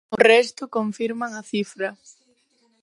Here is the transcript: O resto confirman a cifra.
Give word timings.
O 0.15 0.17
resto 0.31 0.63
confirman 0.77 1.31
a 1.41 1.43
cifra. 1.51 1.87